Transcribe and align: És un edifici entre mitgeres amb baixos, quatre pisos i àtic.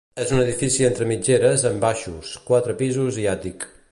És 0.21 0.29
un 0.35 0.39
edifici 0.43 0.87
entre 0.87 1.07
mitgeres 1.11 1.67
amb 1.71 1.85
baixos, 1.85 2.33
quatre 2.49 2.79
pisos 2.83 3.21
i 3.25 3.29
àtic. 3.39 3.71